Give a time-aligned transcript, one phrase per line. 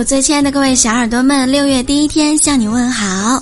[0.00, 3.38] 我最亲爱的各位小耳朵们，六月第一天向你问好，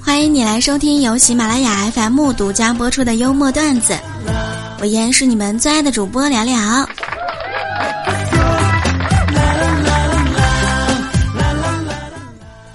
[0.00, 3.98] 欢迎你来收听由喜马拉雅 FM 独家播出的幽默段子。
[4.78, 6.88] 我依然是你们最爱的主播聊聊。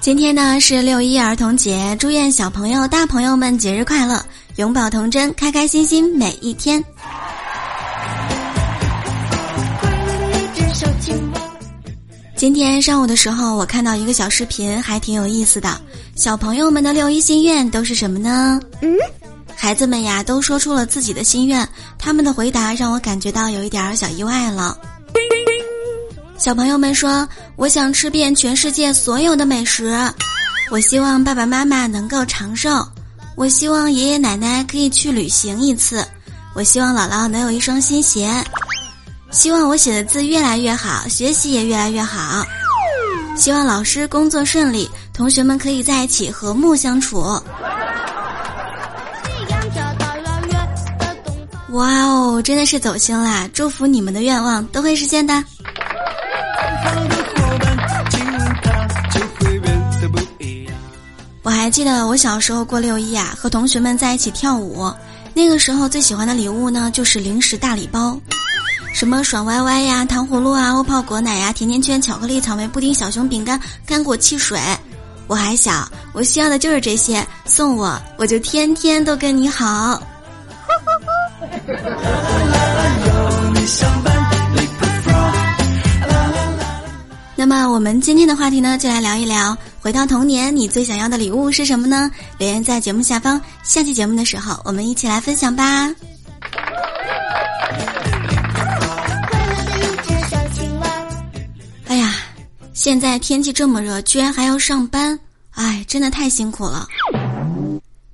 [0.01, 4.21] 今天呢是六一儿童节，祝愿小朋友、大朋友们节日快乐，
[4.57, 6.83] 永葆童真，开开心心每一天。
[12.41, 15.79] 今天上午的时候，我看到一个小视频，还挺有意思的。
[16.15, 18.59] 小朋友们的六一心愿都是什么呢？
[18.81, 18.97] 嗯，
[19.55, 21.69] 孩子们呀都说出了自己的心愿，
[21.99, 24.75] 他们的回答让我感觉到有一点小意外了。
[26.35, 29.95] 小朋友们说：“我想吃遍全世界所有的美食，
[30.71, 32.83] 我希望爸爸妈妈能够长寿，
[33.35, 36.03] 我希望爷爷奶奶可以去旅行一次，
[36.55, 38.27] 我希望姥姥能有一双新鞋。”
[39.31, 42.45] 希望我写的字越来越好，学习也越来越好。
[43.35, 47.21] 希望老师工作顺利，同学们可以在一起和睦相处。
[51.69, 53.49] 哇哦，真的是走心啦！
[53.53, 55.41] 祝福你们的愿望都会实现的。
[61.41, 64.93] 我还记得我小时候过六一啊，和同学们在一起跳舞。
[65.33, 68.19] 那个时候最喜欢的礼物呢，就是零食大礼包。
[68.93, 74.59] 什么爽歪歪呀、糖葫芦啊、欧泡果奶呀、甜甜圈、巧克力、草莓布丁、小熊饼干、干果汽水，
[75.27, 80.01] 我还小，我需要的就是这些，送我，我就天天都跟你好。
[87.35, 92.11] 那么我们今天的话题呢，就来聊一聊，回到童年，你最想要的礼物是什么呢？
[92.37, 95.91] 留言在节目下方，下期节目的时候，我们一起来分享吧。
[102.83, 105.19] 现在天气这么热，居然还要上班，
[105.51, 106.87] 哎，真的太辛苦了。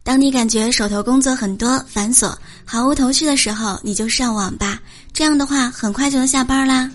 [0.03, 2.35] 当你感觉手头工作很多、繁琐、
[2.65, 4.77] 毫无头绪的时候，你就上网吧，
[5.13, 6.91] 这样的话很快就能下班啦。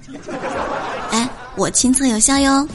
[1.12, 2.68] 哎，我亲测有效哟。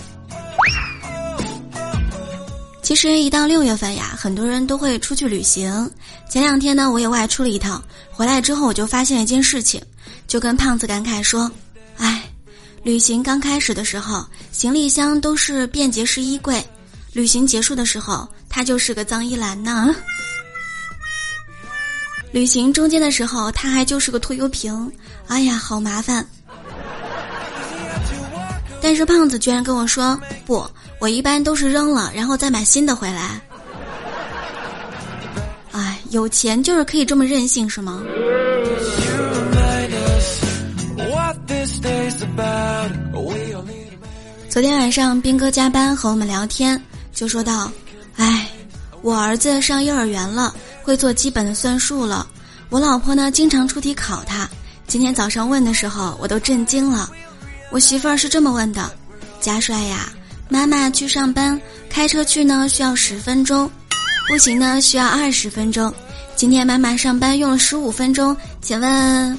[2.82, 5.88] 其实一到六月份呀，很多人都会出去旅行。
[6.28, 9.80] 前两天呢，我也外出了一趟，回来之后我就发现一件事情，
[10.28, 11.52] 就跟胖子感慨说
[11.98, 12.24] ：“哎。”
[12.84, 14.26] 旅行刚开始的时候，
[14.58, 16.60] 行李箱都是便捷式衣柜；
[17.14, 19.96] 旅行结束的时候，它就是个脏衣篮呢。
[22.32, 24.92] 旅行中间的时候，它还就是个拖油瓶。
[25.28, 26.28] 哎呀，好麻烦！
[28.82, 33.40] 但是胖子居然跟我说：“不，我一般都是扔了，然后再买新的回来。”
[35.72, 38.02] 哎，有钱就是可以这么任性，是吗？
[44.58, 46.82] 昨天晚上，兵哥加班和我们聊天，
[47.14, 47.72] 就说到
[48.18, 48.50] ：“哎，
[49.04, 50.52] 我儿子上幼儿园了，
[50.82, 52.26] 会做基本的算术了。
[52.70, 54.50] 我老婆呢，经常出题考他。
[54.88, 57.08] 今天早上问的时候，我都震惊了。
[57.70, 58.92] 我媳妇儿是这么问的：
[59.40, 60.12] 贾帅呀，
[60.50, 63.70] 妈妈去上班，开车去呢需要十分钟，
[64.28, 65.94] 步行呢需要二十分钟。
[66.36, 69.38] 今天妈妈上班用了十五分钟，请问？”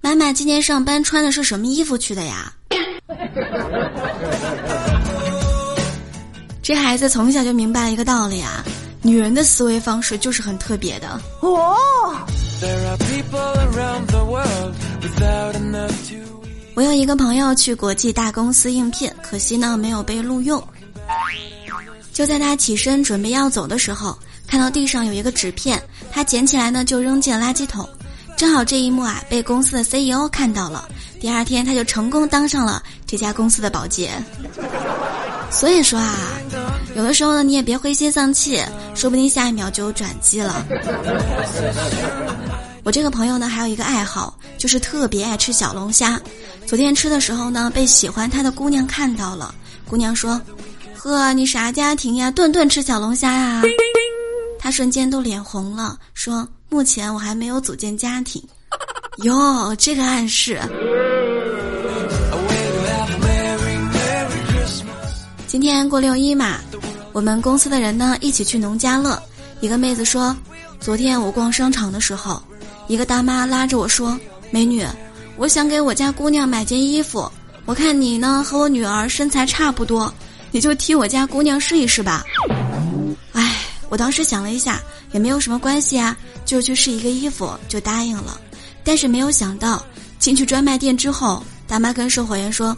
[0.00, 2.50] 妈妈今天上班穿的是什么衣服去的呀？
[6.62, 8.62] 这孩子从小就明白了一个道理啊，
[9.02, 11.20] 女人的思维方式就是很特别的。
[11.40, 11.74] 哦。
[16.74, 20.62] 我有一个朋友去国际大公司应聘，可惜呢没有被录用。
[22.12, 25.80] 就在他起身准备要走的时候，看到地上有一个纸片，
[26.10, 27.88] 他捡起来呢就扔进了垃圾桶。
[28.36, 30.88] 正好这一幕啊，被公司的 CEO 看到了。
[31.20, 34.10] 第二天，他就成功当上了这家公司的保洁。
[35.50, 36.14] 所以说啊，
[36.94, 38.62] 有的时候呢，你也别灰心丧气，
[38.94, 40.64] 说不定下一秒就有转机了。
[42.84, 46.20] 我这个朋友呢，还有一个爱好，就是特别爱吃小龙虾。
[46.66, 49.54] 昨天吃的时候呢，被喜欢他的姑娘看到了。
[49.88, 50.40] 姑娘说
[50.94, 52.30] ：“呵，你啥家庭呀？
[52.30, 53.62] 顿顿吃小龙虾呀？”
[54.60, 56.46] 他瞬间都脸红了，说。
[56.70, 58.46] 目前我还没有组建家庭，
[59.22, 60.60] 哟，这个暗示。
[65.48, 66.58] 今天过六一嘛，
[67.10, 69.20] 我们公司的人呢一起去农家乐。
[69.62, 70.36] 一个妹子说，
[70.78, 72.42] 昨天我逛商场的时候，
[72.86, 74.20] 一个大妈拉着我说
[74.52, 74.86] ：“美女，
[75.38, 77.32] 我想给我家姑娘买件衣服，
[77.64, 80.12] 我看你呢和我女儿身材差不多，
[80.50, 82.22] 你就替我家姑娘试一试吧。”
[83.32, 83.56] 哎，
[83.88, 84.78] 我当时想了一下，
[85.12, 86.14] 也没有什么关系啊。
[86.44, 88.38] 就去试一个衣服，就答应了，
[88.84, 89.82] 但是没有想到
[90.18, 92.76] 进去专卖店之后，大妈跟售货员说：“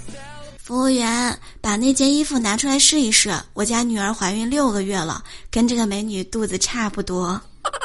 [0.71, 3.33] 服务员，把那件衣服拿出来试一试。
[3.55, 5.21] 我家女儿怀孕六个月了，
[5.51, 7.41] 跟这个美女肚子差不多。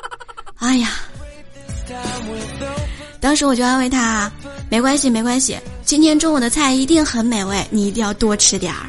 [0.62, 0.92] 哎呀，
[3.20, 4.32] 当时我就安慰她，
[4.70, 8.86] 没关系，没关系，今天中午的菜一定很美味，你一定要多吃点儿。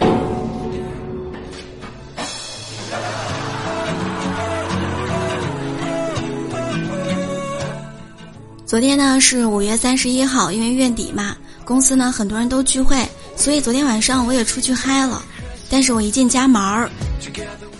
[8.66, 11.34] 昨天呢是五月三十一号，因为月底嘛，
[11.66, 12.96] 公司呢很多人都聚会，
[13.34, 15.20] 所以昨天晚上我也出去嗨了。
[15.68, 16.88] 但是我一进家门儿，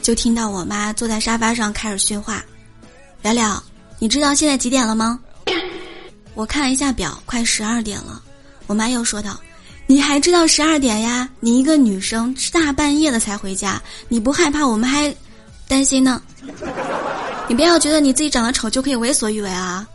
[0.03, 2.45] 就听到我妈坐在沙发上开始训话
[3.23, 3.63] ：“聊聊，
[4.01, 5.21] 你知道现在几点了吗？”
[6.35, 8.21] 我看了一下表，快十二点了。
[8.67, 9.39] 我妈又说道
[9.87, 11.29] ：“你还知道十二点呀？
[11.39, 15.15] 你一个女生大半夜的才回家，你不害怕我们还
[15.69, 16.21] 担心呢？
[17.47, 19.87] 你不要觉得你自己长得丑就可以为所欲为啊！”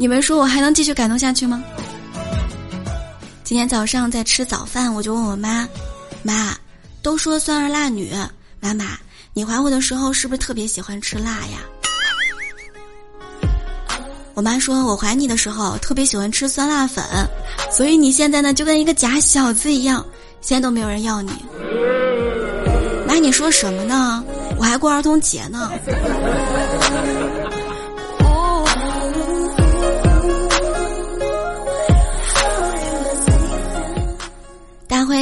[0.00, 1.60] 你们说我还能继续感动下去吗？
[3.42, 5.68] 今天早上在吃早饭，我就问我妈
[6.22, 6.56] ：“妈，
[7.02, 8.12] 都说酸儿辣女，
[8.60, 8.96] 妈妈，
[9.34, 11.58] 你怀我的时候是不是特别喜欢吃辣呀？”
[14.34, 17.04] 我妈说：“我怀你的时候特别喜欢吃酸辣粉，
[17.72, 20.06] 所以你现在呢就跟一个假小子一样，
[20.40, 21.32] 现在都没有人要你。”
[23.04, 24.22] 妈，你说什么呢？
[24.58, 25.72] 我还过儿童节呢。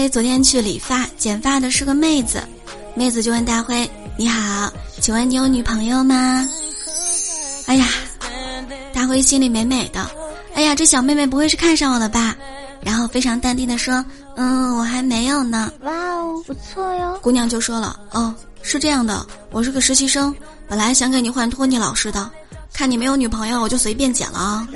[0.07, 2.41] 辉昨天去理发，剪发的是个妹子，
[2.95, 6.49] 妹子就问大辉：“你好，请问你有女朋友吗？”
[7.67, 7.89] 哎呀，
[8.95, 10.09] 大辉心里美美的，
[10.55, 12.37] 哎呀，这小妹妹不会是看上我了吧？
[12.83, 14.05] 然后非常淡定的说
[14.39, 17.19] ：“嗯，我还没有呢。”哇哦，不错哟。
[17.21, 18.33] 姑娘就说了：“哦，
[18.63, 20.33] 是这样的，我是个实习生，
[20.69, 22.31] 本来想给你换托尼老师的，
[22.73, 24.69] 看你没有女朋友，我就随便剪了啊。”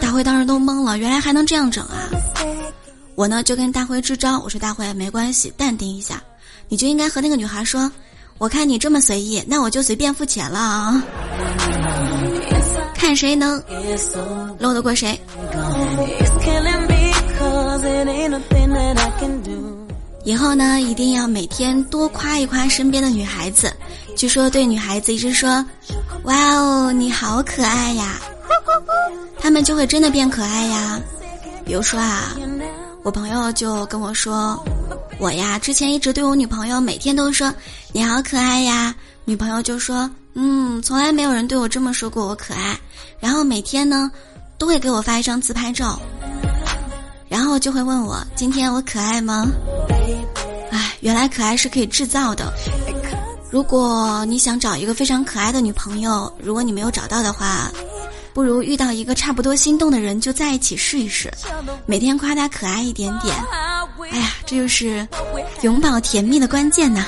[0.00, 2.06] 大辉当时都懵了，原来还能这样整啊！
[3.20, 6.22] 我呢就跟大辉支招，我说大辉没关系，淡定一下，
[6.70, 7.92] 你就应该和那个女孩说，
[8.38, 11.04] 我看你这么随意，那我就随便付钱了啊，
[12.94, 13.62] 看谁能
[14.58, 15.20] 搂得过谁。
[20.24, 23.70] 以后呢一定要每天多夸一夸身边的女孩子，
[24.16, 25.62] 据说对女孩子一直说，
[26.22, 28.18] 哇哦你好可爱呀，
[29.38, 30.98] 他们就会真的变可爱呀。
[31.66, 32.34] 比如说啊。
[33.02, 34.62] 我朋友就跟我说，
[35.18, 37.52] 我呀之前一直对我女朋友每天都说
[37.92, 38.94] 你好可爱呀，
[39.24, 42.78] 女朋友就说嗯，从来没有人对我这么说过我可爱，
[43.18, 44.10] 然后每天呢
[44.58, 45.98] 都会给我发一张自拍照，
[47.28, 49.46] 然后就会问我今天我可爱吗？
[50.70, 52.52] 哎，原来可爱是可以制造的。
[53.50, 57.70] 如果你想找一个非常可爱的女朋友，如果你没有找到的话。
[58.32, 61.32] 不如遇到一个差不多心动的人就在一起试一试，
[61.86, 63.34] 每天夸他可爱一点点。
[64.10, 65.06] 哎呀，这就是
[65.62, 67.04] 永葆甜蜜的关键呐！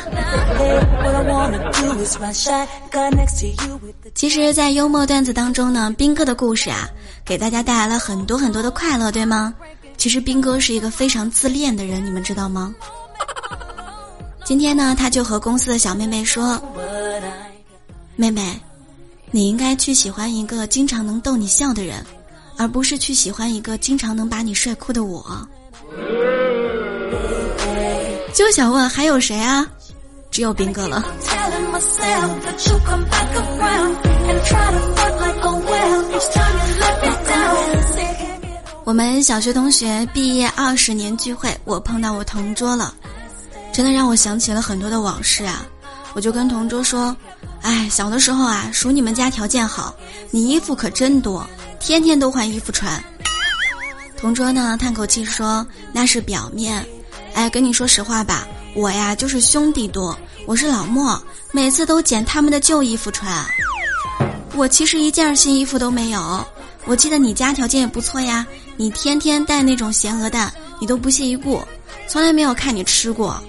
[4.15, 6.89] 其实，在幽默段子当中呢，斌哥的故事啊，
[7.25, 9.55] 给大家带来了很多很多的快乐，对吗？
[9.97, 12.75] 其实斌哥是一个非常自恋的人，你们知道吗？
[14.45, 16.61] 今天呢，他就和公司的小妹妹说
[18.17, 18.61] ：“妹妹。”
[19.35, 22.05] 你应该去喜欢一个经常能逗你笑的人，
[22.59, 25.49] 而不是去喜欢一个经常能把你帅哭的我。
[28.35, 29.67] 就想问还有谁啊？
[30.31, 31.03] 只有斌哥了。
[38.85, 42.95] 我们小学同学毕业二十年聚会，我碰到我同桌了，
[43.73, 45.65] 真的让我想起了很多的往事啊！
[46.15, 47.17] 我就跟同桌说。
[47.63, 49.95] 哎，小的时候啊，数你们家条件好，
[50.33, 53.01] 你衣服可真多，天天都换衣服穿。
[54.17, 55.65] 同桌呢叹口气说
[55.95, 56.85] ：“那是表面。”
[57.35, 63.47] 哎，跟你说实话吧，我呀就是兄弟多，我是老莫，每次都捡他们的旧衣服穿。
[64.57, 66.45] 我其实一件新衣服都没有。
[66.85, 68.45] 我记得你家条件也不错呀，
[68.77, 71.63] 你天天带那种咸鹅蛋，你都不屑一顾，
[72.09, 73.41] 从来没有看你吃过。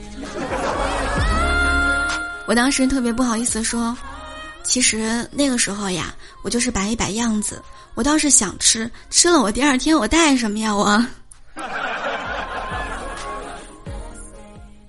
[2.45, 3.95] 我当时特别不好意思说，
[4.63, 7.61] 其实那个时候呀，我就是摆一摆样子。
[7.95, 10.75] 我倒是想吃，吃了我第二天我带什么呀？
[10.75, 11.05] 我。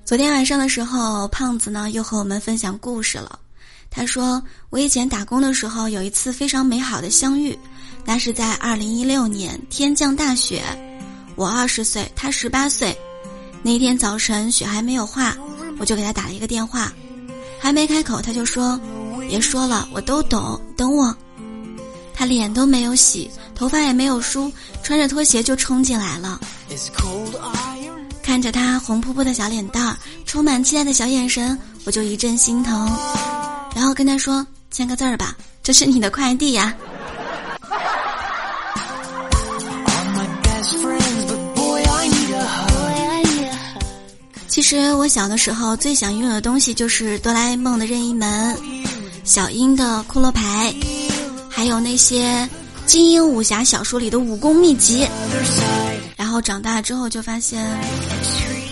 [0.04, 3.38] 昨天晚上的时候，胖子呢又和我们分享故事了。
[3.90, 7.56] 他说，我以前打工的时候有一次非常美好的相遇，
[8.04, 10.62] 那是在二零一六年天降大雪，
[11.36, 12.96] 我二十岁，他十八岁。
[13.62, 15.36] 那天早晨雪还没有化，
[15.78, 16.92] 我就给他打了一个电话。
[17.58, 18.78] 还没开口，他就说
[19.28, 21.14] ：“别说了，我都懂，等我。”
[22.14, 26.40] 他脸都没有洗，头发也没有梳，穿着拖鞋就冲进来了。
[28.22, 32.90] 看着他红扑扑的小脸蛋儿，充满期待的小眼神，我就一阵心疼，
[33.74, 36.74] 然后跟他说：“签个字儿吧，这是你的快递呀。”
[44.74, 48.56] 实我小的时候最想拥有的东西就是哆啦 A 梦的任意门，
[49.22, 50.74] 小樱的骷髅牌，
[51.48, 52.48] 还有那些
[52.84, 55.06] 金庸武侠小说里的武功秘籍。
[56.16, 57.64] 然后长大之后就发现，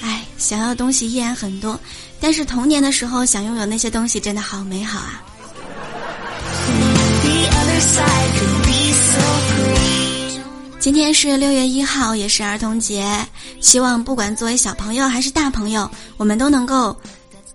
[0.02, 1.78] 哎，想要的东西依然很多，
[2.20, 5.22] 但是童年的时候想拥有那些东西真的好美好啊。
[10.82, 13.06] 今天是六月一号，也是儿童节。
[13.60, 16.96] 希望不管作为小朋友还是大朋友，我们都能够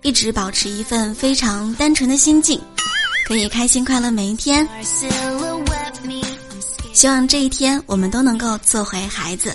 [0.02, 2.58] 一直保持一份非常单纯的心境，
[3.26, 4.66] 可以开心快乐每一天。
[6.94, 9.54] 希望这一天我们都能够做回孩子。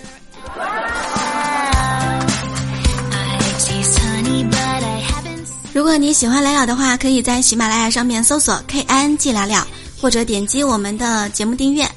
[5.73, 9.67] 如果你喜欢聊聊的话，可以在喜马拉雅上面搜索 K I N G 聊聊，
[9.99, 11.91] 或者点击我们的节目订阅。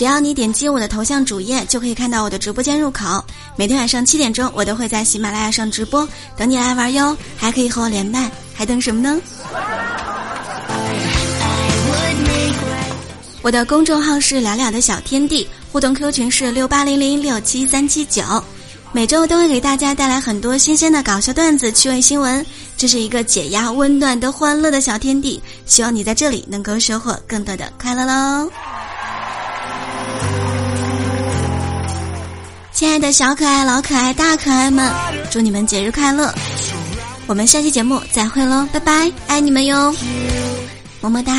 [0.00, 3.22] 只要你点击我的头像主页，就可以看到我的直播间入口。
[3.54, 7.14] 每天晚上七点钟，我都会在喜马拉雅上直播，等你来玩哟。
[7.36, 9.20] 还可以和我连麦，还等什么呢？
[13.42, 18.22] 我的公众号是了了的小天地，互动 Q 群是六八零零六七三七九，
[18.92, 22.46] 每周都会给大家带来很多新鲜的搞笑段子、趣味新闻。
[22.74, 28.50] 这是一个解压、温暖的、欢乐的小天地，希望你在这里能够收获更多的快乐喽。
[32.80, 34.90] 亲爱的小可爱、老可爱、大可爱们，
[35.30, 36.32] 祝你们节日快乐！
[37.26, 39.94] 我们下期节目再会喽，拜拜，爱你们哟，
[41.02, 41.34] 么么哒。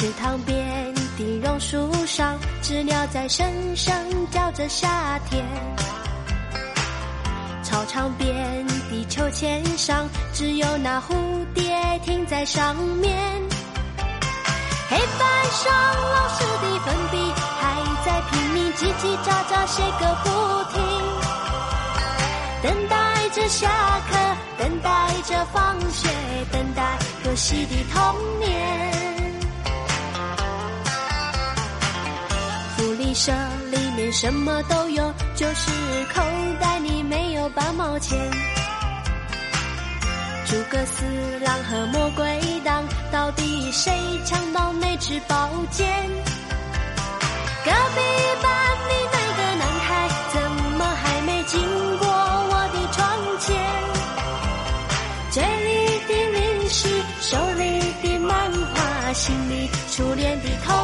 [0.00, 3.94] 池塘边的榕树上，知了在声声
[4.30, 5.44] 叫着夏天。
[7.62, 11.12] 操场边的秋千上，只有那蝴
[11.52, 13.14] 蝶停在上面。
[14.88, 15.70] 黑板上
[16.10, 20.30] 老师的粉笔还在拼命叽叽喳喳写个不
[20.72, 20.80] 停，
[22.62, 23.68] 等待着下
[24.10, 24.16] 课，
[24.56, 24.90] 等待
[25.26, 26.08] 着放学，
[26.50, 29.19] 等待可惜的童年。
[33.14, 33.32] 社
[33.70, 35.70] 里面什么都有，就是
[36.14, 36.22] 口
[36.60, 38.18] 袋里没有半毛钱。
[40.46, 41.04] 诸葛四
[41.44, 43.92] 郎和魔鬼党，到底谁
[44.24, 45.86] 抢到那支宝剑？
[47.64, 48.00] 隔壁
[48.42, 48.50] 班
[48.88, 50.40] 的那个男孩，怎
[50.76, 51.60] 么还没经
[51.98, 52.98] 过我的窗
[53.38, 53.56] 前？
[55.30, 56.88] 嘴里的零食，
[57.20, 57.62] 手里
[58.02, 60.74] 的漫画，心里初恋的童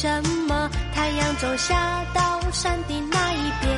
[0.00, 0.06] 什
[0.46, 3.68] 么太阳总下到山的那一边？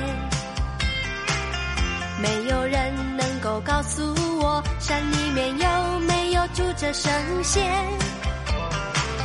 [2.20, 7.10] 没有人能够告诉我，山里面有没有住着神
[7.42, 7.64] 仙？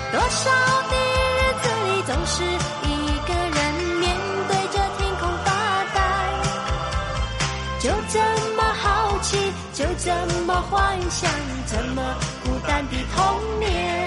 [0.10, 0.50] 多少
[0.90, 0.96] 的
[1.36, 2.88] 日子里，总是一
[3.28, 4.16] 个人面
[4.48, 5.52] 对着天空发
[5.94, 6.00] 呆，
[7.82, 8.20] 就这
[8.56, 9.38] 么好奇，
[9.74, 11.30] 就这么幻想，
[11.68, 12.02] 这么
[12.46, 14.05] 孤单的童年。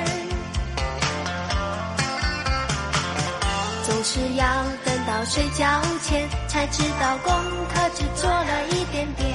[4.19, 4.45] 是要
[4.85, 5.65] 等到睡觉
[6.03, 7.33] 前才知道功
[7.69, 9.29] 课只做了一点点，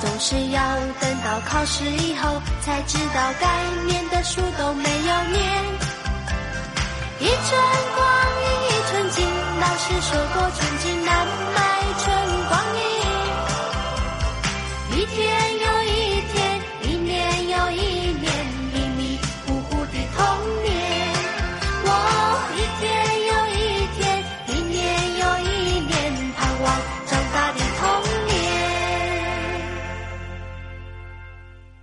[0.00, 0.60] 总是要
[0.98, 3.46] 等到考试以后才知道该
[3.86, 5.64] 念的书都没有念。
[7.20, 7.60] 一寸
[7.96, 8.06] 光
[8.40, 9.26] 阴一寸金，
[9.60, 11.73] 老师说过寸金难买。